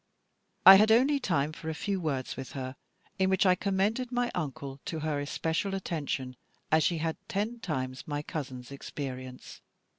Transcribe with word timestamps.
I 0.65 0.77
had 0.77 0.91
only 0.91 1.19
time 1.19 1.53
for 1.53 1.69
a 1.69 1.75
few 1.75 2.01
words 2.01 2.35
with 2.35 2.53
her, 2.53 2.75
in 3.19 3.29
which 3.29 3.45
I 3.45 3.53
commended 3.53 4.11
my 4.11 4.31
Uncle 4.33 4.79
to 4.85 5.01
her 5.01 5.19
especial 5.19 5.75
attention, 5.75 6.37
as 6.71 6.83
she 6.83 6.97
had 6.97 7.17
ten 7.27 7.59
times 7.59 8.07
my 8.07 8.23
cousin's 8.23 8.71
experience. 8.71 9.61